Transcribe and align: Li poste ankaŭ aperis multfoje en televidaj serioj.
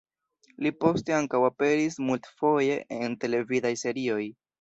Li 0.65 0.69
poste 0.85 1.13
ankaŭ 1.17 1.41
aperis 1.49 1.97
multfoje 2.05 2.79
en 2.97 3.19
televidaj 3.25 3.73
serioj. 3.83 4.19